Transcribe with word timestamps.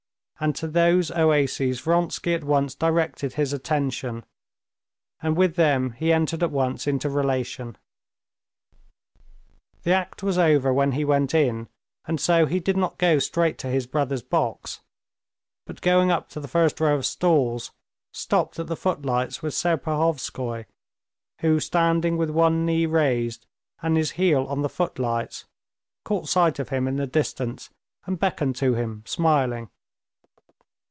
And 0.43 0.55
to 0.55 0.67
those 0.67 1.11
oases 1.11 1.81
Vronsky 1.81 2.33
at 2.33 2.43
once 2.43 2.73
directed 2.73 3.33
his 3.33 3.53
attention, 3.53 4.25
and 5.21 5.37
with 5.37 5.55
them 5.55 5.91
he 5.91 6.11
entered 6.11 6.41
at 6.41 6.49
once 6.49 6.87
into 6.87 7.11
relation. 7.11 7.77
The 9.83 9.91
act 9.91 10.23
was 10.23 10.39
over 10.39 10.73
when 10.73 10.93
he 10.93 11.05
went 11.05 11.35
in, 11.35 11.67
and 12.05 12.19
so 12.19 12.47
he 12.47 12.59
did 12.59 12.75
not 12.75 12.97
go 12.97 13.19
straight 13.19 13.59
to 13.59 13.67
his 13.67 13.85
brother's 13.85 14.23
box, 14.23 14.81
but 15.67 15.79
going 15.79 16.09
up 16.09 16.27
to 16.29 16.39
the 16.39 16.47
first 16.47 16.79
row 16.79 16.95
of 16.95 17.05
stalls 17.05 17.69
stopped 18.11 18.57
at 18.57 18.65
the 18.65 18.75
footlights 18.75 19.43
with 19.43 19.53
Serpuhovskoy, 19.53 20.65
who, 21.41 21.59
standing 21.59 22.17
with 22.17 22.31
one 22.31 22.65
knee 22.65 22.87
raised 22.87 23.45
and 23.83 23.95
his 23.95 24.09
heel 24.13 24.45
on 24.47 24.63
the 24.63 24.69
footlights, 24.69 25.45
caught 26.03 26.27
sight 26.27 26.57
of 26.57 26.69
him 26.69 26.87
in 26.87 26.95
the 26.95 27.05
distance 27.05 27.69
and 28.07 28.17
beckoned 28.17 28.55
to 28.55 28.73
him, 28.73 29.03
smiling. 29.05 29.69